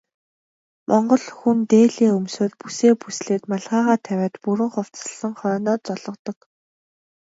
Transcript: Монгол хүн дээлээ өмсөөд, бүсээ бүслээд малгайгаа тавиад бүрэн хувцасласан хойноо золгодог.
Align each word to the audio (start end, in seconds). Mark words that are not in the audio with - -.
Монгол 0.87 1.23
хүн 1.39 1.57
дээлээ 1.71 2.11
өмсөөд, 2.19 2.53
бүсээ 2.61 2.93
бүслээд 3.01 3.43
малгайгаа 3.51 3.97
тавиад 4.07 4.35
бүрэн 4.43 4.69
хувцасласан 4.73 5.33
хойноо 5.39 5.77
золгодог. 5.87 6.37